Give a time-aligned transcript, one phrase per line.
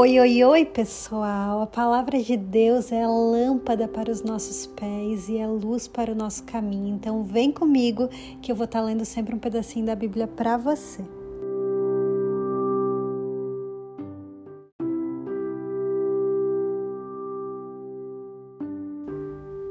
[0.00, 1.60] Oi, oi, oi, pessoal!
[1.60, 6.14] A palavra de Deus é lâmpada para os nossos pés e é luz para o
[6.14, 6.94] nosso caminho.
[6.94, 8.08] Então, vem comigo
[8.40, 11.04] que eu vou estar lendo sempre um pedacinho da Bíblia para você.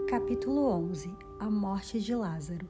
[0.08, 2.68] Capítulo 11 A morte de Lázaro.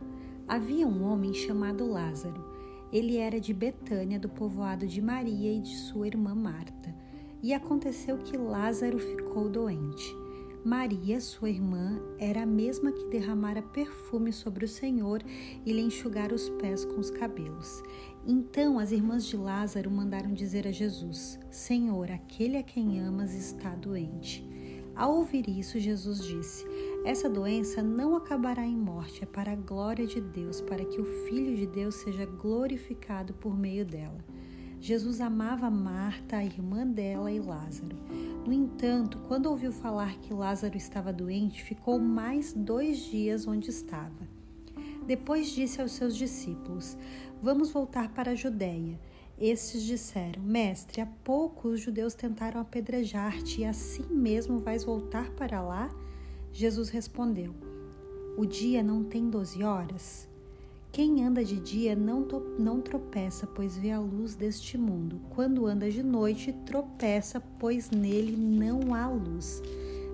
[0.47, 2.41] Havia um homem chamado Lázaro.
[2.89, 6.98] Ele era de Betânia, do povoado de Maria e de sua irmã Marta.
[7.41, 10.15] E aconteceu que Lázaro ficou doente.
[10.63, 15.23] Maria, sua irmã, era a mesma que derramara perfume sobre o Senhor
[15.65, 17.81] e lhe enxugara os pés com os cabelos.
[18.27, 23.73] Então as irmãs de Lázaro mandaram dizer a Jesus: Senhor, aquele a quem amas está
[23.73, 24.47] doente.
[24.93, 26.65] Ao ouvir isso, Jesus disse:
[27.05, 31.05] Essa doença não acabará em morte, é para a glória de Deus, para que o
[31.25, 34.21] Filho de Deus seja glorificado por meio dela.
[34.81, 37.97] Jesus amava Marta, a irmã dela, e Lázaro.
[38.45, 44.27] No entanto, quando ouviu falar que Lázaro estava doente, ficou mais dois dias onde estava.
[45.05, 46.97] Depois disse aos seus discípulos:
[47.41, 48.97] Vamos voltar para a Judéia.
[49.37, 55.61] Estes disseram: Mestre, há pouco os judeus tentaram apedrejar-te e assim mesmo vais voltar para
[55.61, 55.89] lá?
[56.53, 57.53] Jesus respondeu:
[58.37, 60.28] O dia não tem doze horas?
[60.91, 62.25] Quem anda de dia não,
[62.57, 65.21] não tropeça, pois vê a luz deste mundo.
[65.29, 69.61] Quando anda de noite, tropeça, pois nele não há luz.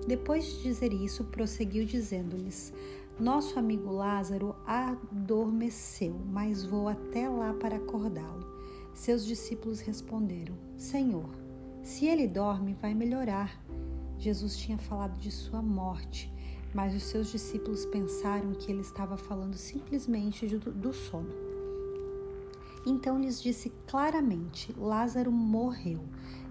[0.06, 2.74] Depois de dizer isso, prosseguiu dizendo-lhes:
[3.18, 8.46] Nosso amigo Lázaro adormeceu, mas vou até lá para acordá-lo.
[8.92, 11.30] Seus discípulos responderam: Senhor,
[11.82, 13.64] se ele dorme, vai melhorar.
[14.18, 16.32] Jesus tinha falado de sua morte
[16.76, 21.32] mas os seus discípulos pensaram que ele estava falando simplesmente do, do sono.
[22.84, 26.04] Então lhes disse claramente: Lázaro morreu,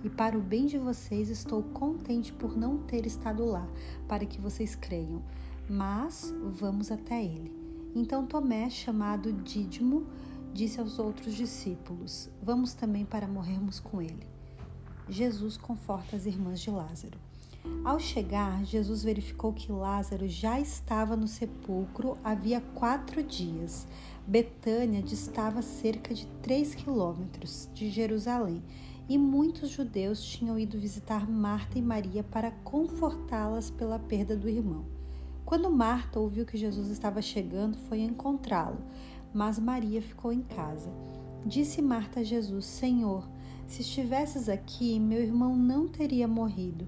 [0.04, 3.70] e para o bem de vocês estou contente por não ter estado lá,
[4.08, 5.22] para que vocês creiam.
[5.70, 7.54] Mas vamos até ele.
[7.94, 10.08] Então Tomé, chamado Dídimo,
[10.52, 14.28] disse aos outros discípulos: Vamos também para morrermos com ele.
[15.08, 17.25] Jesus conforta as irmãs de Lázaro.
[17.86, 23.88] Ao chegar, Jesus verificou que Lázaro já estava no sepulcro havia quatro dias.
[24.26, 28.64] Betânia distava cerca de três quilômetros de Jerusalém
[29.08, 34.84] e muitos judeus tinham ido visitar Marta e Maria para confortá-las pela perda do irmão.
[35.46, 38.80] Quando Marta ouviu que Jesus estava chegando, foi encontrá-lo,
[39.32, 40.90] mas Maria ficou em casa.
[41.46, 43.30] Disse Marta a Jesus: Senhor,
[43.68, 46.88] se estivesses aqui, meu irmão não teria morrido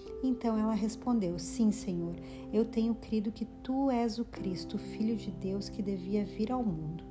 [0.23, 2.15] Então ela respondeu: Sim, Senhor,
[2.53, 6.63] eu tenho crido que tu és o Cristo, filho de Deus, que devia vir ao
[6.63, 7.03] mundo.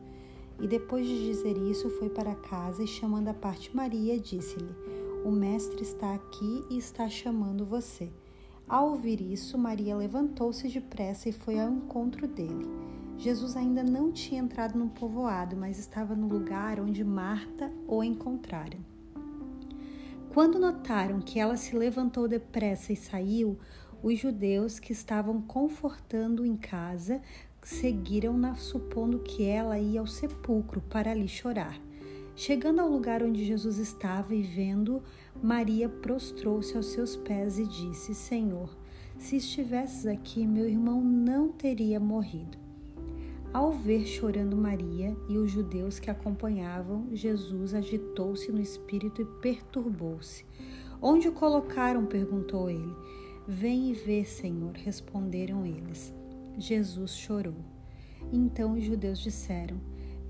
[0.61, 4.75] E depois de dizer isso, foi para casa e, chamando a parte Maria, disse-lhe:
[5.25, 8.11] O Mestre está aqui e está chamando você.
[8.69, 12.69] Ao ouvir isso, Maria levantou-se depressa e foi ao encontro dele.
[13.19, 18.79] Jesus ainda não tinha entrado no povoado, mas estava no lugar onde Marta o encontrara.
[20.33, 23.59] Quando notaram que ela se levantou depressa e saiu,
[24.01, 27.21] os judeus que estavam confortando em casa
[27.61, 31.81] seguiram-na, supondo que ela ia ao sepulcro para ali chorar.
[32.37, 35.03] Chegando ao lugar onde Jesus estava e vendo,
[35.43, 38.71] Maria prostrou-se aos seus pés e disse: Senhor,
[39.19, 42.57] se estivesses aqui, meu irmão não teria morrido.
[43.53, 50.45] Ao ver chorando Maria e os judeus que acompanhavam, Jesus agitou-se no espírito e perturbou-se.
[51.03, 52.07] Onde o colocaram?
[52.07, 52.95] perguntou ele.
[53.49, 56.15] Vem e vê, Senhor, responderam eles.
[56.57, 57.57] Jesus chorou.
[58.33, 59.81] Então os judeus disseram: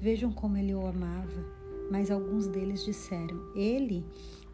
[0.00, 1.44] Vejam como ele o amava.
[1.90, 4.02] Mas alguns deles disseram: Ele,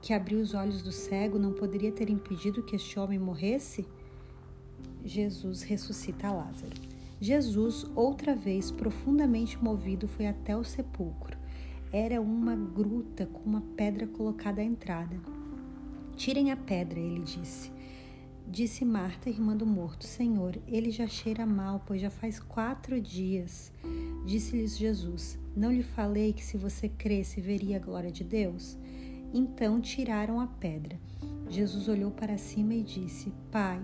[0.03, 3.87] que abriu os olhos do cego, não poderia ter impedido que este homem morresse?
[5.05, 6.96] Jesus ressuscita Lázaro.
[7.21, 11.39] Jesus, outra vez profundamente movido, foi até o sepulcro.
[11.93, 15.17] Era uma gruta com uma pedra colocada à entrada.
[16.15, 17.71] Tirem a pedra, ele disse.
[18.47, 23.73] Disse Marta, irmã do morto: Senhor, ele já cheira mal, pois já faz quatro dias.
[24.25, 28.77] Disse-lhes Jesus: Não lhe falei que se você cresce veria a glória de Deus?
[29.33, 30.99] Então tiraram a pedra.
[31.49, 33.81] Jesus olhou para cima e disse: Pai,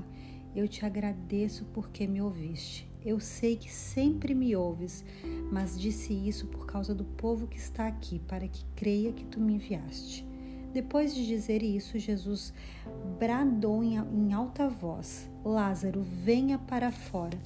[0.54, 2.91] eu te agradeço porque me ouviste.
[3.04, 5.04] Eu sei que sempre me ouves,
[5.50, 9.40] mas disse isso por causa do povo que está aqui, para que creia que tu
[9.40, 10.26] me enviaste.
[10.72, 12.52] Depois de dizer isso, Jesus
[13.18, 17.38] bradou em alta voz: Lázaro, venha para fora.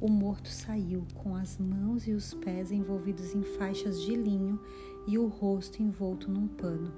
[0.00, 4.60] O morto saiu com as mãos e os pés envolvidos em faixas de linho
[5.06, 6.92] e o rosto envolto num pano.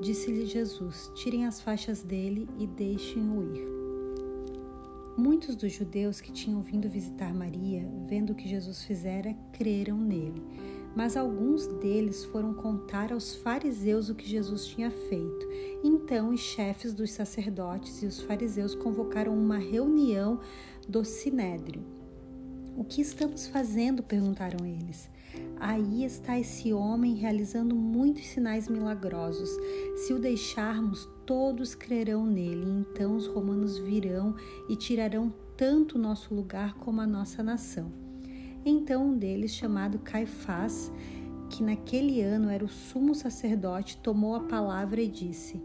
[0.00, 3.79] Disse-lhe Jesus: Tirem as faixas dele e deixem-o ir.
[5.20, 10.42] Muitos dos judeus que tinham vindo visitar Maria, vendo o que Jesus fizera, creram nele.
[10.96, 15.46] Mas alguns deles foram contar aos fariseus o que Jesus tinha feito.
[15.84, 20.40] Então, os chefes dos sacerdotes e os fariseus convocaram uma reunião
[20.88, 21.82] do sinédrio.
[22.74, 24.02] O que estamos fazendo?
[24.02, 25.10] perguntaram eles.
[25.58, 29.50] Aí está esse homem realizando muitos sinais milagrosos.
[29.96, 32.66] Se o deixarmos, todos crerão nele.
[32.68, 34.34] Então os romanos virão
[34.68, 37.92] e tirarão tanto o nosso lugar como a nossa nação.
[38.64, 40.90] Então um deles, chamado Caifás,
[41.48, 45.62] que naquele ano era o sumo sacerdote, tomou a palavra e disse: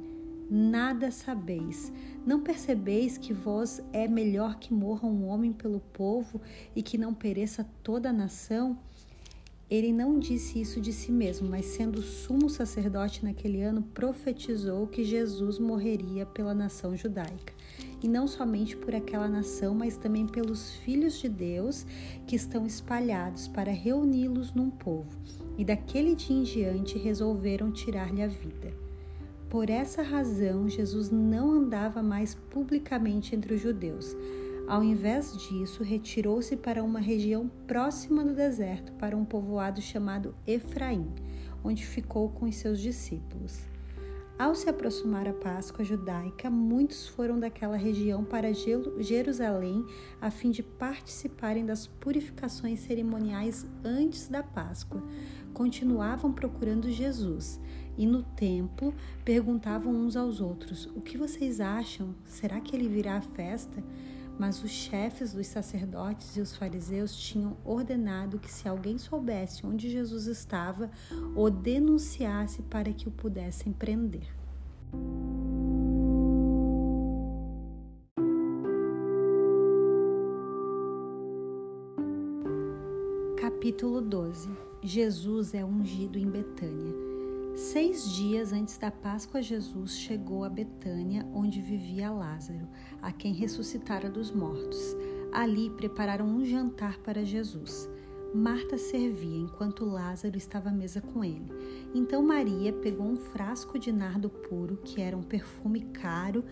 [0.48, 1.92] Nada sabeis.
[2.24, 6.40] Não percebeis que vós é melhor que morra um homem pelo povo
[6.76, 8.78] e que não pereça toda a nação?
[9.70, 15.04] Ele não disse isso de si mesmo, mas sendo sumo sacerdote naquele ano, profetizou que
[15.04, 17.52] Jesus morreria pela nação judaica.
[18.04, 21.84] E não somente por aquela nação, mas também pelos filhos de Deus
[22.28, 25.10] que estão espalhados para reuni-los num povo.
[25.58, 28.72] E daquele dia em diante resolveram tirar-lhe a vida.
[29.50, 34.16] Por essa razão, Jesus não andava mais publicamente entre os judeus
[34.68, 41.08] ao invés disso, retirou-se para uma região próxima do deserto, para um povoado chamado Efraim,
[41.64, 43.60] onde ficou com os seus discípulos.
[44.38, 49.86] Ao se aproximar a Páscoa judaica, muitos foram daquela região para Jerusalém
[50.20, 55.02] a fim de participarem das purificações cerimoniais antes da Páscoa.
[55.54, 57.62] Continuavam procurando Jesus
[57.98, 62.14] e no templo perguntavam uns aos outros: O que vocês acham?
[62.26, 63.82] Será que ele virá à festa?
[64.38, 69.90] Mas os chefes dos sacerdotes e os fariseus tinham ordenado que, se alguém soubesse onde
[69.90, 70.90] Jesus estava,
[71.36, 74.28] o denunciasse para que o pudessem prender.
[83.40, 84.50] Capítulo 12
[84.84, 87.05] Jesus é ungido em Betânia.
[87.56, 92.68] Seis dias antes da Páscoa, Jesus chegou a Betânia, onde vivia Lázaro,
[93.02, 94.78] a quem ressuscitara dos mortos.
[95.32, 97.90] Ali prepararam um jantar para Jesus.
[98.34, 101.50] Marta servia enquanto Lázaro estava à mesa com ele.
[101.94, 106.44] Então Maria pegou um frasco de nardo puro, que era um perfume caro,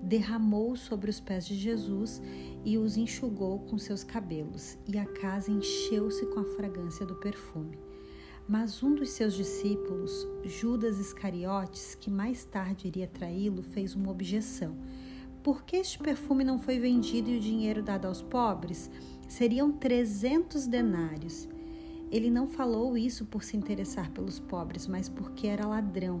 [0.00, 2.22] derramou sobre os pés de Jesus
[2.64, 7.76] e os enxugou com seus cabelos, e a casa encheu-se com a fragrância do perfume.
[8.48, 14.76] Mas um dos seus discípulos, Judas Iscariotes, que mais tarde iria traí-lo, fez uma objeção.
[15.44, 18.90] Por que este perfume não foi vendido e o dinheiro dado aos pobres?
[19.28, 21.48] Seriam trezentos denários.
[22.10, 26.20] Ele não falou isso por se interessar pelos pobres, mas porque era ladrão.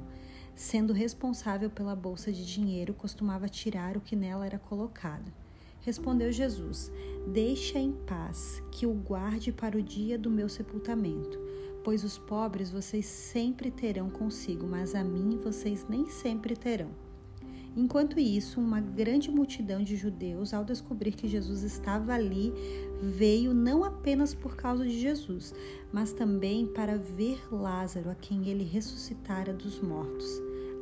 [0.54, 5.30] Sendo responsável pela bolsa de dinheiro, costumava tirar o que nela era colocado.
[5.80, 6.90] Respondeu Jesus:
[7.26, 11.41] Deixa em paz, que o guarde para o dia do meu sepultamento
[11.84, 16.90] Pois os pobres vocês sempre terão consigo, mas a mim vocês nem sempre terão.
[17.74, 22.52] Enquanto isso, uma grande multidão de judeus, ao descobrir que Jesus estava ali,
[23.00, 25.54] veio não apenas por causa de Jesus,
[25.90, 30.26] mas também para ver Lázaro, a quem ele ressuscitara dos mortos.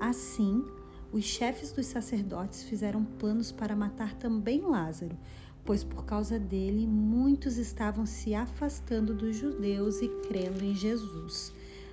[0.01, 0.65] Assim,
[1.13, 5.17] os chefes dos sacerdotes fizeram planos para matar também Lázaro,
[5.65, 11.53] pois por causa dele muitos estavam se afastando dos judeus e crendo em Jesus.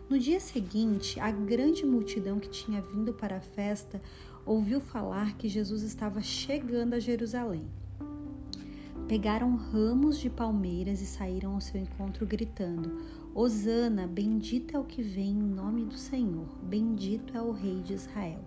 [0.09, 4.01] No dia seguinte, a grande multidão que tinha vindo para a festa
[4.45, 7.65] ouviu falar que Jesus estava chegando a Jerusalém.
[9.07, 13.01] Pegaram ramos de palmeiras e saíram ao seu encontro gritando:
[13.33, 17.93] Hosana, bendito é o que vem em nome do Senhor, bendito é o Rei de
[17.93, 18.43] Israel.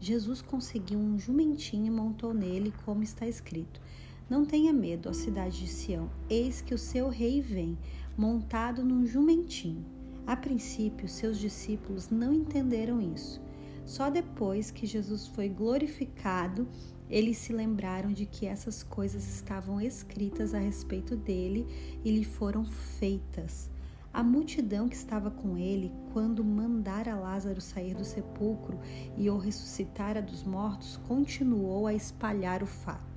[0.00, 3.80] Jesus conseguiu um jumentinho e montou nele, como está escrito:
[4.28, 7.78] não tenha medo, ó cidade de Sião, eis que o seu rei vem,
[8.16, 9.84] montado num jumentinho.
[10.26, 13.40] A princípio, seus discípulos não entenderam isso.
[13.84, 16.66] Só depois que Jesus foi glorificado,
[17.08, 21.64] eles se lembraram de que essas coisas estavam escritas a respeito dele
[22.04, 23.70] e lhe foram feitas.
[24.12, 28.80] A multidão que estava com ele, quando mandara Lázaro sair do sepulcro
[29.16, 33.15] e o ressuscitara dos mortos, continuou a espalhar o fato.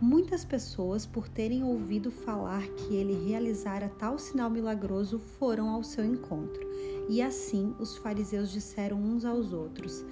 [0.00, 6.02] Muitas pessoas, por terem ouvido falar que ele realizara tal sinal milagroso, foram ao seu
[6.02, 6.66] encontro.
[7.06, 10.02] E assim os fariseus disseram uns aos outros: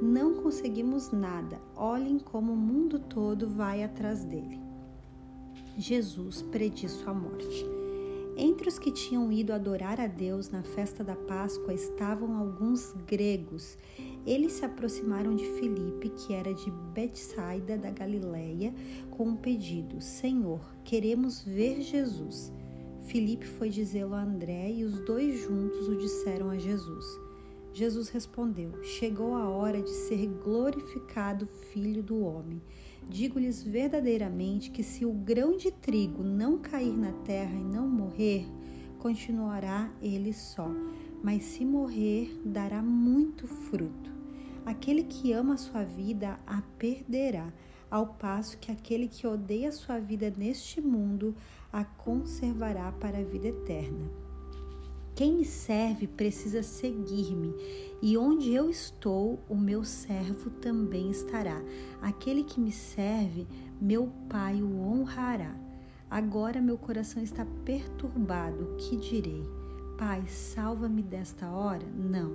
[0.00, 4.60] Não conseguimos nada, olhem como o mundo todo vai atrás dele.
[5.76, 7.66] Jesus prediz sua morte.
[8.36, 13.76] Entre os que tinham ido adorar a Deus na festa da Páscoa estavam alguns gregos.
[14.24, 18.72] Eles se aproximaram de Filipe, que era de Betsaida da Galileia,
[19.10, 22.52] com um pedido: Senhor, queremos ver Jesus.
[23.02, 27.04] Filipe foi dizê-lo a André e os dois juntos o disseram a Jesus.
[27.72, 32.62] Jesus respondeu: Chegou a hora de ser glorificado Filho do Homem.
[33.08, 38.46] Digo-lhes verdadeiramente que se o grão de trigo não cair na terra e não morrer,
[38.98, 40.70] continuará ele só,
[41.22, 44.10] mas se morrer, dará muito fruto.
[44.66, 47.52] Aquele que ama a sua vida a perderá,
[47.90, 51.34] ao passo que aquele que odeia a sua vida neste mundo
[51.72, 54.10] a conservará para a vida eterna.
[55.14, 57.54] Quem me serve precisa seguir-me,
[58.00, 61.62] e onde eu estou, o meu servo também estará.
[62.00, 63.46] Aquele que me serve,
[63.80, 65.54] meu Pai o honrará.
[66.10, 69.61] Agora meu coração está perturbado, que direi?
[70.04, 71.86] Pai, salva-me desta hora?
[71.94, 72.32] Não.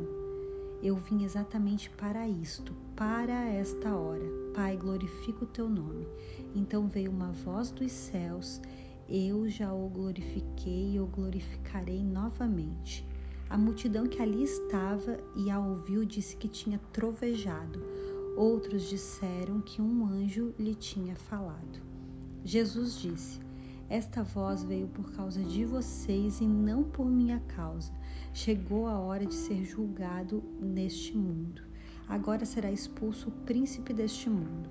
[0.81, 4.23] Eu vim exatamente para isto, para esta hora.
[4.53, 6.07] Pai, glorifica o teu nome.
[6.55, 8.61] Então veio uma voz dos céus
[9.09, 13.05] eu já o glorifiquei e o glorificarei novamente.
[13.49, 17.83] A multidão que ali estava e a ouviu disse que tinha trovejado.
[18.37, 21.81] Outros disseram que um anjo lhe tinha falado.
[22.45, 23.45] Jesus disse:
[23.89, 27.93] Esta voz veio por causa de vocês e não por minha causa.
[28.33, 31.61] Chegou a hora de ser julgado neste mundo.
[32.05, 34.69] Agora será expulso o príncipe deste mundo.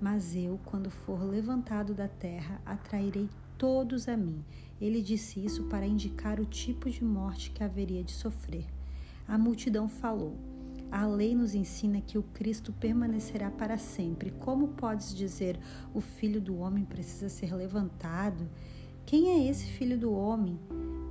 [0.00, 4.44] Mas eu, quando for levantado da terra, atrairei todos a mim.
[4.80, 8.66] Ele disse isso para indicar o tipo de morte que haveria de sofrer.
[9.28, 10.36] A multidão falou:
[10.90, 14.30] A lei nos ensina que o Cristo permanecerá para sempre.
[14.30, 15.58] Como podes dizer
[15.92, 18.48] o filho do homem precisa ser levantado?
[19.04, 20.58] Quem é esse filho do homem?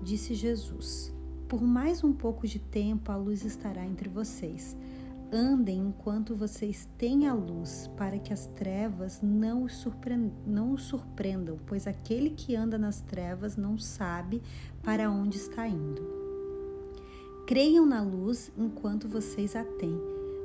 [0.01, 1.13] Disse Jesus.
[1.48, 4.75] Por mais um pouco de tempo a luz estará entre vocês.
[5.32, 9.86] Andem enquanto vocês têm a luz, para que as trevas não os,
[10.46, 14.41] não os surpreendam, pois aquele que anda nas trevas não sabe
[14.82, 16.25] para onde está indo.
[17.46, 20.02] Creiam na luz enquanto vocês a têm,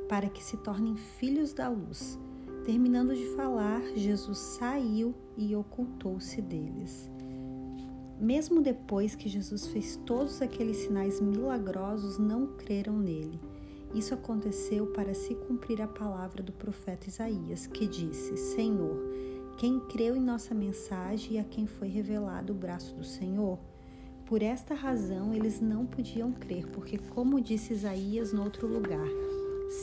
[0.07, 2.19] para que se tornem filhos da luz.
[2.67, 7.11] Terminando de falar, Jesus saiu e ocultou-se deles.
[8.21, 13.41] Mesmo depois que Jesus fez todos aqueles sinais milagrosos, não creram nele.
[13.95, 18.95] Isso aconteceu para se cumprir a palavra do profeta Isaías, que disse: Senhor,
[19.57, 23.59] quem creu em nossa mensagem e a quem foi revelado o braço do Senhor?
[24.31, 29.09] Por esta razão eles não podiam crer, porque, como disse Isaías no outro lugar,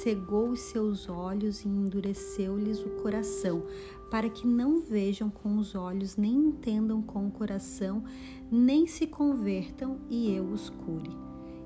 [0.01, 3.66] cegou os seus olhos e endureceu-lhes o coração,
[4.10, 8.06] para que não vejam com os olhos, nem entendam com o coração,
[8.50, 11.12] nem se convertam e eu os cure.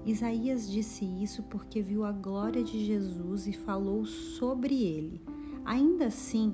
[0.04, 5.22] Isaías disse isso porque viu a glória de Jesus e falou sobre ele.
[5.64, 6.52] Ainda assim,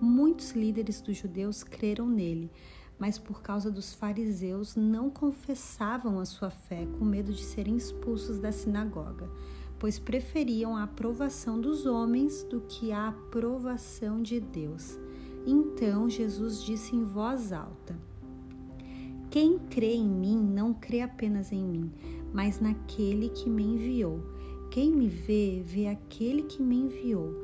[0.00, 2.50] muitos líderes dos judeus creram nele,
[2.98, 8.38] mas por causa dos fariseus não confessavam a sua fé com medo de serem expulsos
[8.38, 9.30] da sinagoga,
[9.78, 14.98] pois preferiam a aprovação dos homens do que a aprovação de Deus.
[15.46, 17.96] Então Jesus disse em voz alta:
[19.30, 21.92] Quem crê em mim não crê apenas em mim
[22.36, 24.20] mas naquele que me enviou.
[24.70, 27.34] Quem me vê, vê aquele que me enviou.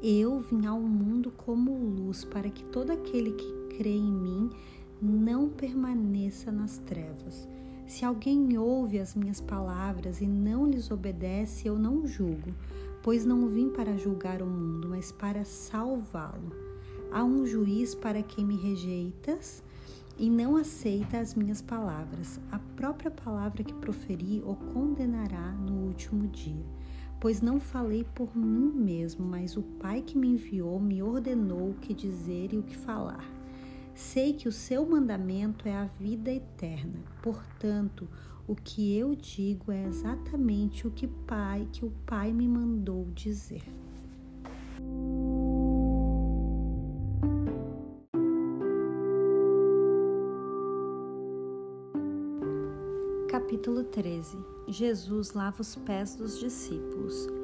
[0.00, 4.48] Eu vim ao mundo como luz, para que todo aquele que crê em mim
[5.00, 7.48] não permaneça nas trevas.
[7.86, 12.52] Se alguém ouve as minhas palavras e não lhes obedece, eu não julgo,
[13.02, 16.50] pois não vim para julgar o mundo, mas para salvá-lo.
[17.12, 19.62] Há um juiz para quem me rejeitas
[20.18, 26.26] e não aceita as minhas palavras, a própria palavra que proferi o condenará no último
[26.26, 26.64] dia.
[27.20, 31.74] Pois não falei por mim mesmo, mas o Pai que me enviou me ordenou o
[31.74, 33.35] que dizer e o que falar.
[33.96, 37.00] Sei que o seu mandamento é a vida eterna.
[37.22, 38.06] Portanto,
[38.46, 43.62] o que eu digo é exatamente o que Pai, que o Pai me mandou dizer.
[53.30, 54.36] Capítulo 13
[54.68, 57.35] Jesus lava os pés dos discípulos.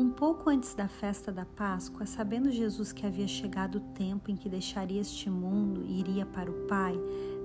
[0.00, 4.34] Um pouco antes da festa da Páscoa, sabendo Jesus que havia chegado o tempo em
[4.34, 6.98] que deixaria este mundo e iria para o Pai,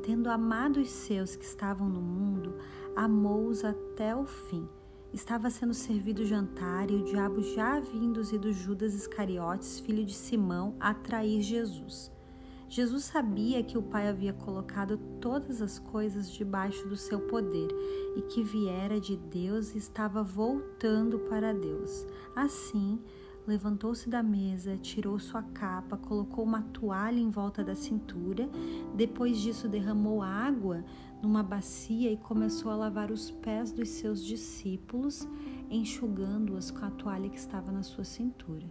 [0.05, 2.55] tendo amado os seus que estavam no mundo,
[2.95, 4.69] amou-os até o fim.
[5.12, 10.13] Estava sendo servido o jantar e o diabo já havia induzido Judas Iscariotes, filho de
[10.13, 12.09] Simão, a trair Jesus.
[12.67, 17.67] Jesus sabia que o Pai havia colocado todas as coisas debaixo do seu poder
[18.15, 22.07] e que viera de Deus e estava voltando para Deus.
[22.36, 23.00] Assim,
[23.48, 28.50] levantou-se da mesa, tirou sua capa, colocou uma toalha em volta da cintura,
[28.95, 30.84] depois disso derramou água
[31.22, 35.27] numa bacia e começou a lavar os pés dos seus discípulos,
[35.69, 38.65] enxugando-os com a toalha que estava na sua cintura.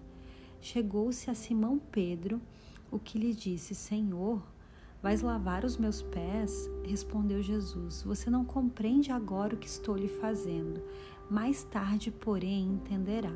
[0.60, 2.40] Chegou-se a Simão Pedro,
[2.94, 4.40] o que lhe disse: Senhor,
[5.02, 6.70] vais lavar os meus pés?
[6.84, 10.80] Respondeu Jesus: Você não compreende agora o que estou lhe fazendo.
[11.28, 13.32] Mais tarde, porém, entenderá.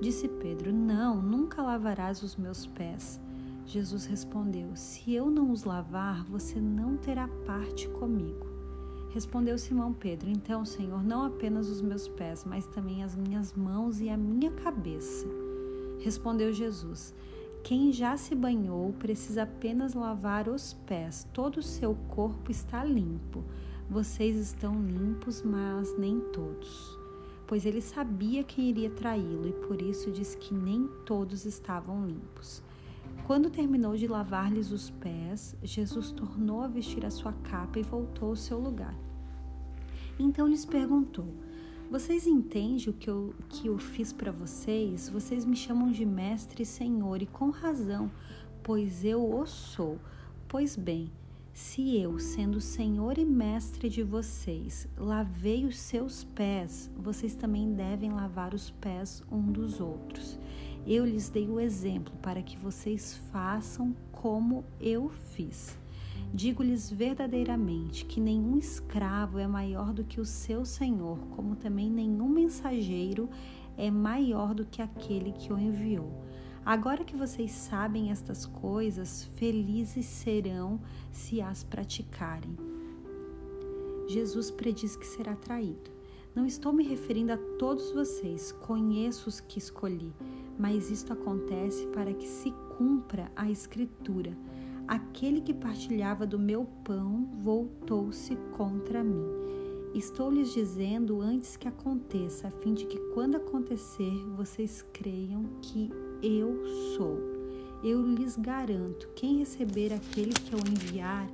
[0.00, 3.20] Disse Pedro: Não, nunca lavarás os meus pés.
[3.66, 8.46] Jesus respondeu: Se eu não os lavar, você não terá parte comigo.
[9.10, 14.00] Respondeu Simão Pedro: Então, Senhor, não apenas os meus pés, mas também as minhas mãos
[14.00, 15.26] e a minha cabeça.
[15.98, 17.12] Respondeu Jesus:
[17.62, 23.44] Quem já se banhou precisa apenas lavar os pés, todo o seu corpo está limpo.
[23.88, 26.98] Vocês estão limpos, mas nem todos.
[27.46, 32.62] Pois ele sabia quem iria traí-lo e por isso disse que nem todos estavam limpos.
[33.26, 38.30] Quando terminou de lavar-lhes os pés, Jesus tornou a vestir a sua capa e voltou
[38.30, 38.94] ao seu lugar.
[40.18, 41.28] Então lhes perguntou:
[41.92, 45.10] Vocês entendem o que eu, que eu fiz para vocês?
[45.10, 48.10] Vocês me chamam de mestre e senhor, e com razão,
[48.62, 49.98] pois eu o sou.
[50.48, 51.12] Pois bem,
[51.52, 58.10] se eu, sendo senhor e mestre de vocês, lavei os seus pés, vocês também devem
[58.10, 60.38] lavar os pés um dos outros.
[60.86, 65.81] Eu lhes dei o exemplo para que vocês façam como eu fiz.
[66.34, 72.28] Digo-lhes verdadeiramente que nenhum escravo é maior do que o seu senhor, como também nenhum
[72.28, 73.28] mensageiro
[73.76, 76.24] é maior do que aquele que o enviou.
[76.64, 82.56] Agora que vocês sabem estas coisas, felizes serão se as praticarem.
[84.08, 85.90] Jesus prediz que será traído.
[86.34, 90.12] Não estou me referindo a todos vocês, conheço os que escolhi
[90.58, 94.36] mas isto acontece para que se cumpra a Escritura.
[94.86, 99.26] Aquele que partilhava do meu pão voltou-se contra mim.
[99.94, 105.90] Estou lhes dizendo antes que aconteça, a fim de que quando acontecer vocês creiam que
[106.22, 106.64] eu
[106.96, 107.18] sou.
[107.84, 111.28] Eu lhes garanto: quem receber aquele que eu enviar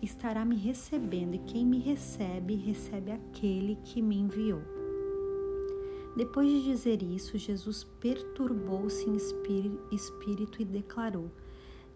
[0.00, 4.62] estará me recebendo, e quem me recebe, recebe aquele que me enviou.
[6.16, 9.16] Depois de dizer isso, Jesus perturbou-se em
[9.90, 11.30] espírito e declarou: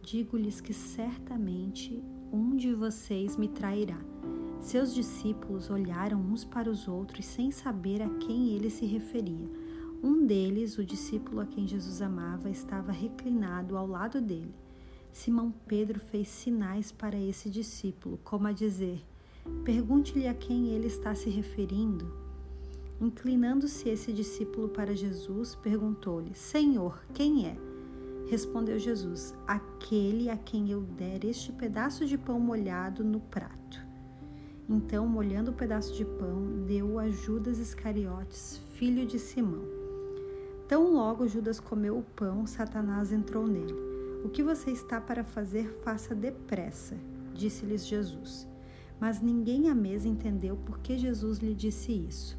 [0.06, 2.00] Digo-lhes que certamente
[2.32, 3.98] um de vocês me trairá.
[4.60, 9.50] Seus discípulos olharam uns para os outros sem saber a quem ele se referia.
[10.00, 14.54] Um deles, o discípulo a quem Jesus amava, estava reclinado ao lado dele.
[15.12, 19.04] Simão Pedro fez sinais para esse discípulo, como a dizer:
[19.64, 22.06] Pergunte-lhe a quem ele está se referindo.
[23.00, 27.65] Inclinando-se esse discípulo para Jesus, perguntou-lhe: Senhor, quem é?
[28.26, 33.86] Respondeu Jesus: Aquele a quem eu der este pedaço de pão molhado no prato.
[34.68, 39.64] Então, molhando o pedaço de pão, deu a Judas Iscariotes, filho de Simão.
[40.66, 43.74] Tão logo Judas comeu o pão, Satanás entrou nele.
[44.24, 46.96] O que você está para fazer, faça depressa,
[47.32, 48.48] disse-lhes Jesus.
[48.98, 52.36] Mas ninguém à mesa entendeu por que Jesus lhe disse isso.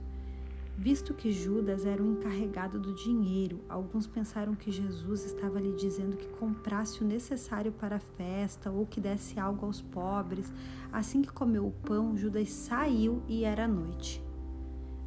[0.80, 6.16] Visto que Judas era o encarregado do dinheiro, alguns pensaram que Jesus estava lhe dizendo
[6.16, 10.54] que comprasse o necessário para a festa ou que desse algo aos pobres.
[10.92, 14.24] Assim que comeu o pão, Judas saiu e era noite.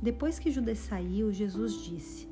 [0.02, 2.28] Depois que Judas saiu, Jesus disse: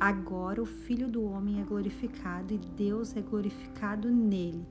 [0.00, 4.66] Agora o Filho do Homem é glorificado e Deus é glorificado nele.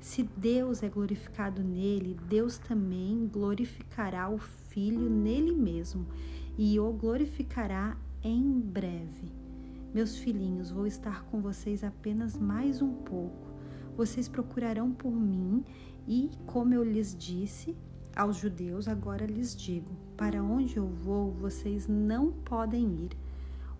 [0.00, 6.04] Se Deus é glorificado nele, Deus também glorificará o Filho nele mesmo
[6.62, 9.32] e o glorificará em breve.
[9.94, 13.48] Meus filhinhos, vou estar com vocês apenas mais um pouco.
[13.96, 15.64] Vocês procurarão por mim
[16.06, 17.74] e, como eu lhes disse
[18.14, 23.16] aos judeus, agora lhes digo: para onde eu vou, vocês não podem ir.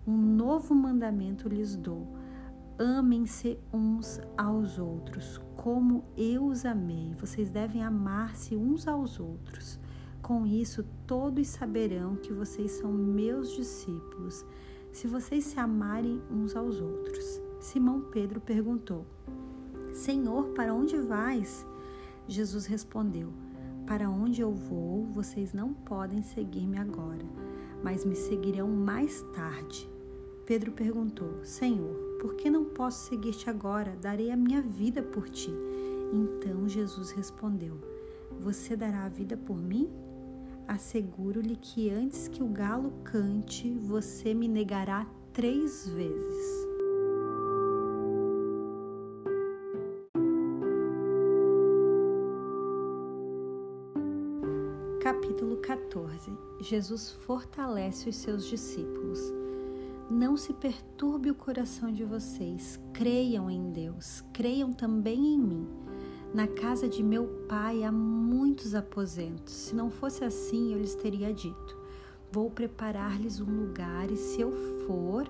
[0.07, 2.07] Um novo mandamento lhes dou:
[2.79, 7.13] amem-se uns aos outros, como eu os amei.
[7.19, 9.79] Vocês devem amar-se uns aos outros.
[10.31, 14.45] Com isso, todos saberão que vocês são meus discípulos,
[14.89, 17.41] se vocês se amarem uns aos outros.
[17.59, 19.05] Simão Pedro perguntou:
[19.91, 21.67] Senhor, para onde vais?
[22.29, 23.33] Jesus respondeu:
[23.85, 27.25] Para onde eu vou, vocês não podem seguir-me agora,
[27.83, 29.89] mas me seguirão mais tarde.
[30.45, 33.97] Pedro perguntou: Senhor, por que não posso seguir-te agora?
[34.01, 35.53] Darei a minha vida por ti.
[36.13, 37.77] Então Jesus respondeu:
[38.39, 39.91] Você dará a vida por mim?
[40.71, 46.65] Asseguro-lhe que antes que o galo cante, você me negará três vezes.
[55.01, 56.31] Capítulo 14
[56.61, 59.19] Jesus fortalece os seus discípulos.
[60.09, 65.90] Não se perturbe o coração de vocês, creiam em Deus, creiam também em mim.
[66.33, 69.53] Na casa de meu pai há muitos aposentos.
[69.53, 71.77] Se não fosse assim, eu lhes teria dito:
[72.31, 74.49] Vou preparar-lhes um lugar, e se eu
[74.87, 75.29] for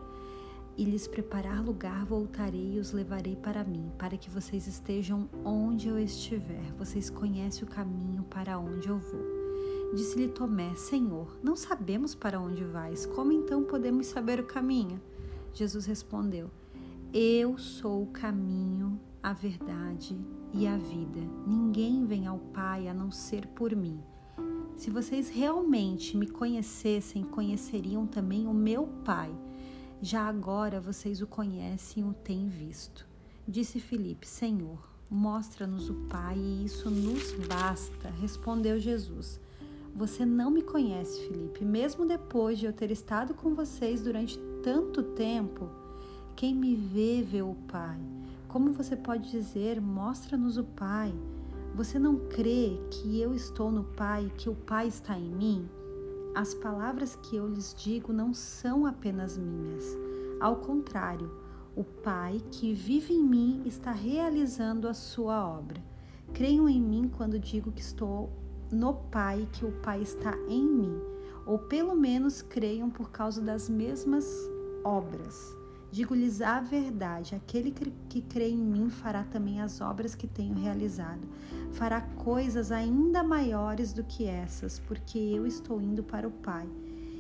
[0.78, 5.88] e lhes preparar lugar, voltarei e os levarei para mim, para que vocês estejam onde
[5.88, 6.72] eu estiver.
[6.78, 9.26] Vocês conhecem o caminho para onde eu vou.
[9.96, 13.08] Disse-lhe Tomé: Senhor, não sabemos para onde vais.
[13.08, 15.02] Como então podemos saber o caminho?
[15.52, 16.52] Jesus respondeu:
[17.12, 20.18] Eu sou o caminho, a verdade
[20.54, 21.22] e a vida.
[21.46, 24.02] Ninguém vem ao Pai a não ser por mim.
[24.76, 29.32] Se vocês realmente me conhecessem, conheceriam também o meu Pai.
[30.02, 33.08] Já agora vocês o conhecem e o têm visto.
[33.48, 34.80] Disse Filipe: Senhor,
[35.10, 38.10] mostra-nos o Pai e isso nos basta.
[38.10, 39.40] Respondeu Jesus:
[39.96, 45.04] Você não me conhece, Filipe, mesmo depois de eu ter estado com vocês durante tanto
[45.04, 45.70] tempo.
[46.36, 48.00] Quem me vê, vê o Pai.
[48.52, 51.14] Como você pode dizer, mostra-nos o Pai?
[51.74, 55.70] Você não crê que eu estou no Pai, que o Pai está em mim?
[56.36, 59.98] As palavras que eu lhes digo não são apenas minhas.
[60.38, 61.32] Ao contrário,
[61.78, 65.82] o Pai que vive em mim está realizando a sua obra.
[66.34, 68.34] Creiam em mim quando digo que estou
[68.70, 71.00] no Pai, que o Pai está em mim,
[71.46, 74.28] ou pelo menos creiam por causa das mesmas
[74.84, 75.61] obras.
[75.92, 77.72] Digo-lhes a verdade: aquele
[78.08, 81.28] que crê em mim fará também as obras que tenho realizado.
[81.74, 86.68] Fará coisas ainda maiores do que essas, porque eu estou indo para o Pai.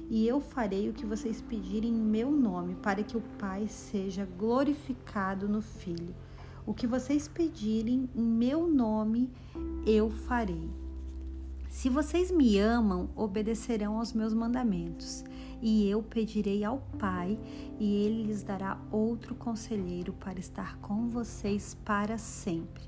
[0.10, 4.27] E eu farei o que vocês pedirem em meu nome, para que o Pai seja
[4.38, 6.15] glorificado no Filho.
[6.65, 9.29] O que vocês pedirem em meu nome,
[9.86, 10.69] eu farei.
[11.71, 15.23] Se vocês me amam, obedecerão aos meus mandamentos.
[15.62, 17.39] E eu pedirei ao Pai,
[17.79, 22.84] e ele lhes dará outro conselheiro para estar com vocês para sempre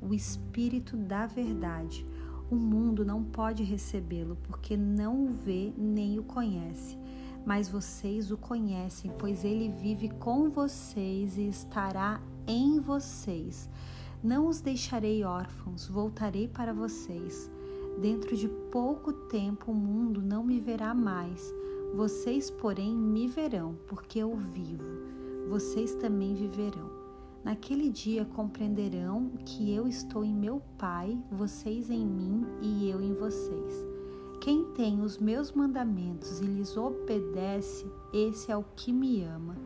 [0.00, 2.06] o Espírito da Verdade.
[2.48, 6.96] O mundo não pode recebê-lo, porque não o vê nem o conhece.
[7.44, 13.68] Mas vocês o conhecem, pois ele vive com vocês e estará em vocês.
[14.22, 17.50] Não os deixarei órfãos, voltarei para vocês.
[18.00, 21.52] Dentro de pouco tempo o mundo não me verá mais.
[21.94, 24.84] Vocês, porém, me verão, porque eu vivo.
[25.48, 26.88] Vocês também viverão.
[27.42, 33.14] Naquele dia compreenderão que eu estou em meu Pai, vocês em mim e eu em
[33.14, 33.86] vocês.
[34.40, 39.56] Quem tem os meus mandamentos e lhes obedece, esse é o que me ama.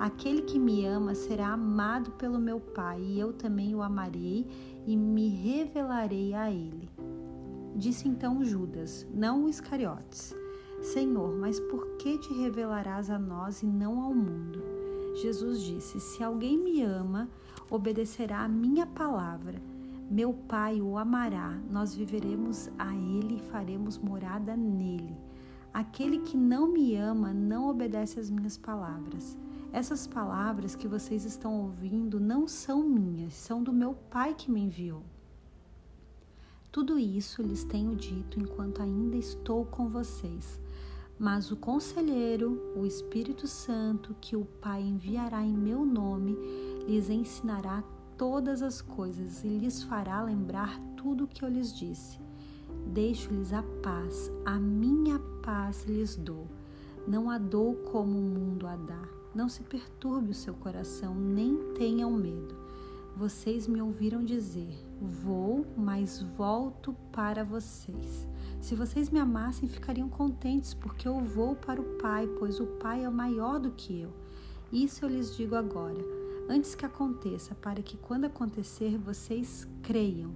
[0.00, 4.46] Aquele que me ama será amado pelo meu Pai, e eu também o amarei
[4.84, 6.88] e me revelarei a ele.
[7.78, 10.34] Disse então Judas, não o Iscariotes:
[10.82, 14.60] Senhor, mas por que te revelarás a nós e não ao mundo?
[15.22, 17.28] Jesus disse: Se alguém me ama,
[17.70, 19.62] obedecerá a minha palavra.
[20.10, 25.16] Meu Pai o amará, nós viveremos a ele e faremos morada nele.
[25.72, 29.38] Aquele que não me ama não obedece às minhas palavras.
[29.72, 34.62] Essas palavras que vocês estão ouvindo não são minhas, são do meu Pai que me
[34.62, 35.04] enviou.
[36.70, 40.60] Tudo isso lhes tenho dito enquanto ainda estou com vocês.
[41.18, 46.36] Mas o Conselheiro, o Espírito Santo, que o Pai enviará em meu nome,
[46.86, 47.82] lhes ensinará
[48.16, 52.20] todas as coisas e lhes fará lembrar tudo o que eu lhes disse.
[52.86, 56.46] Deixo-lhes a paz, a minha paz lhes dou.
[57.06, 59.08] Não a dou como o mundo a dá.
[59.34, 62.67] Não se perturbe o seu coração, nem tenham medo.
[63.18, 68.28] Vocês me ouviram dizer: Vou, mas volto para vocês.
[68.60, 73.04] Se vocês me amassem, ficariam contentes, porque eu vou para o Pai, pois o Pai
[73.04, 74.12] é maior do que eu.
[74.70, 75.98] Isso eu lhes digo agora,
[76.48, 80.30] antes que aconteça, para que quando acontecer vocês creiam.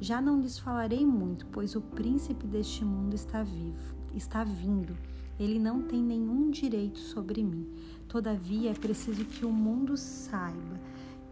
[0.00, 4.98] Já não lhes falarei muito, pois o príncipe deste mundo está vivo, está vindo.
[5.38, 7.68] Ele não tem nenhum direito sobre mim.
[8.08, 10.80] Todavia, é preciso que o mundo saiba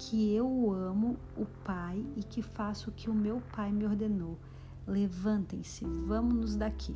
[0.09, 4.37] que eu amo o Pai e que faço o que o meu Pai me ordenou.
[4.87, 6.95] Levantem-se, vamos-nos daqui.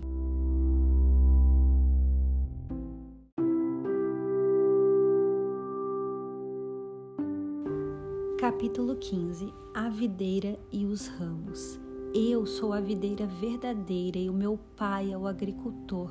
[8.41, 11.79] Capítulo 15 A videira e os ramos.
[12.13, 16.11] Eu sou a videira verdadeira e o meu pai é o agricultor.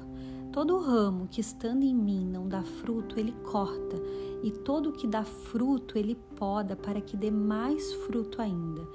[0.55, 4.01] Todo ramo que estando em mim não dá fruto, ele corta,
[4.41, 8.87] e todo que dá fruto, ele poda para que dê mais fruto ainda.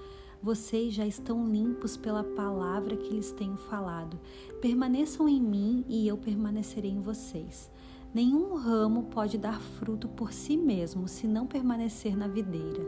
[0.43, 4.19] Vocês já estão limpos pela palavra que lhes tenho falado.
[4.63, 7.71] Permaneçam em mim e eu permanecerei em vocês.
[8.15, 12.83] Nenhum ramo pode dar fruto por si mesmo se não permanecer na videira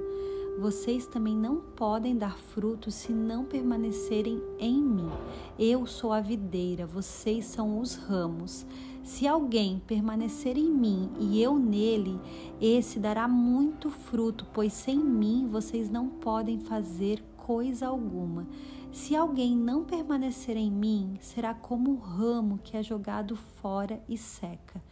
[0.59, 5.11] vocês também não podem dar frutos se não permanecerem em mim.
[5.59, 8.67] Eu sou a videira, vocês são os ramos.
[9.03, 12.21] Se alguém permanecer em mim e eu nele,
[12.61, 18.47] esse dará muito fruto, pois sem mim vocês não podem fazer coisa alguma.
[18.93, 24.17] Se alguém não permanecer em mim, será como o ramo que é jogado fora e
[24.17, 24.83] seca.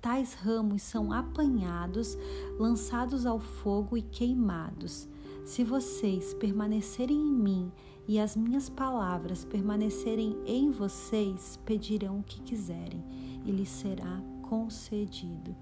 [0.00, 2.16] Tais ramos são apanhados,
[2.58, 5.06] lançados ao fogo e queimados.
[5.44, 7.72] Se vocês permanecerem em mim
[8.08, 13.04] e as minhas palavras permanecerem em vocês, pedirão o que quiserem
[13.44, 15.54] e lhes será concedido.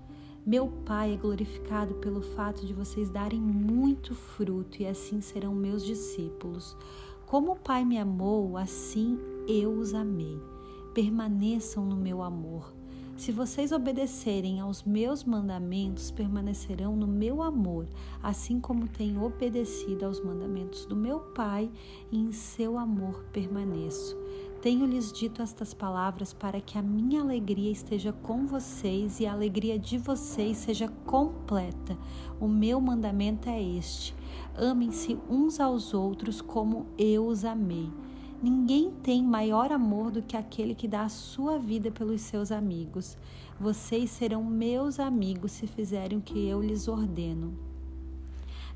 [0.46, 5.85] Meu Pai é glorificado pelo fato de vocês darem muito fruto e assim serão meus
[5.85, 6.77] discípulos.
[7.27, 10.40] Como o Pai me amou, assim eu os amei.
[10.94, 12.77] Permaneçam no meu amor.
[13.18, 17.88] Se vocês obedecerem aos meus mandamentos, permanecerão no meu amor,
[18.22, 21.68] assim como tenho obedecido aos mandamentos do meu Pai,
[22.12, 24.16] e em seu amor permaneço.
[24.62, 29.76] Tenho-lhes dito estas palavras para que a minha alegria esteja com vocês e a alegria
[29.76, 31.98] de vocês seja completa.
[32.40, 34.14] O meu mandamento é este:
[34.57, 37.90] amem-se uns aos outros como eu os amei.
[38.40, 43.18] Ninguém tem maior amor do que aquele que dá a sua vida pelos seus amigos.
[43.59, 47.59] Vocês serão meus amigos se fizerem o que eu lhes ordeno.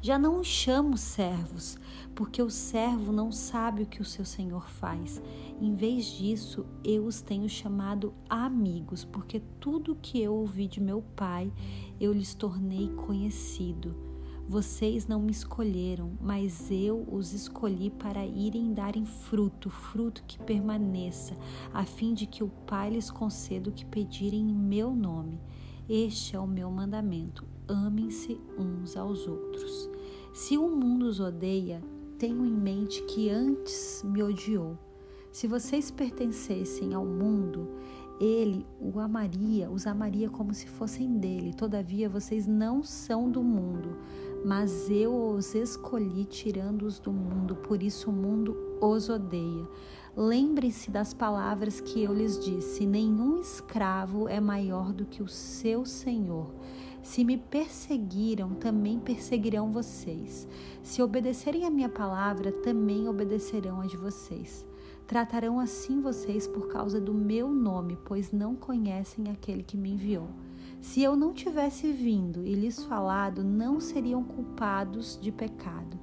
[0.01, 1.79] Já não os chamo servos,
[2.12, 5.22] porque o servo não sabe o que o seu senhor faz.
[5.61, 11.05] Em vez disso, eu os tenho chamado amigos, porque tudo que eu ouvi de meu
[11.14, 11.53] pai,
[12.01, 14.12] eu lhes tornei conhecido.
[14.52, 21.34] Vocês não me escolheram, mas eu os escolhi para irem darem fruto, fruto que permaneça,
[21.72, 25.40] a fim de que o Pai lhes conceda o que pedirem em meu nome.
[25.88, 29.88] Este é o meu mandamento: amem-se uns aos outros.
[30.34, 31.82] Se o mundo os odeia,
[32.18, 34.76] tenho em mente que antes me odiou.
[35.30, 37.70] Se vocês pertencessem ao mundo,
[38.20, 41.52] ele o amaria, os amaria como se fossem dele.
[41.54, 43.96] Todavia, vocês não são do mundo,
[44.44, 49.66] mas eu os escolhi tirando-os do mundo, por isso o mundo os odeia.
[50.16, 55.85] Lembre-se das palavras que eu lhes disse: nenhum escravo é maior do que o seu
[55.85, 56.50] senhor.
[57.02, 60.46] Se me perseguiram, também perseguirão vocês.
[60.83, 64.66] Se obedecerem a minha palavra, também obedecerão a de vocês.
[65.07, 70.28] Tratarão assim vocês por causa do meu nome, pois não conhecem aquele que me enviou.
[70.83, 75.97] Se eu não tivesse vindo e lhes falado, não seriam culpados de pecado.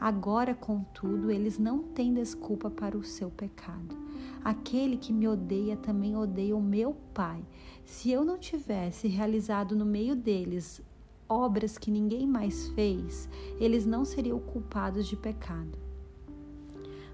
[0.00, 3.94] Agora, contudo, eles não têm desculpa para o seu pecado.
[4.42, 7.44] Aquele que me odeia também odeia o meu Pai.
[7.84, 10.80] Se eu não tivesse realizado no meio deles
[11.28, 13.28] obras que ninguém mais fez,
[13.60, 15.78] eles não seriam culpados de pecado.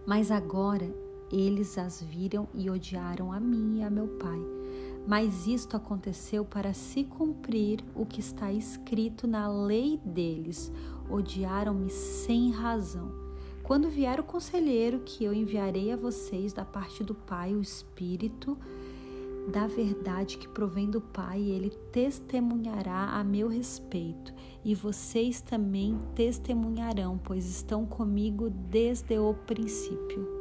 [0.06, 0.88] Mas agora
[1.32, 4.57] eles as viram e odiaram a mim e a meu Pai
[5.06, 10.72] mas isto aconteceu para se cumprir o que está escrito na lei deles:
[11.08, 13.10] odiaram-me sem razão.
[13.62, 18.56] Quando vier o conselheiro que eu enviarei a vocês da parte do Pai, o Espírito
[19.48, 24.32] da verdade que provém do Pai, ele testemunhará a meu respeito,
[24.64, 30.37] e vocês também testemunharão, pois estão comigo desde o princípio.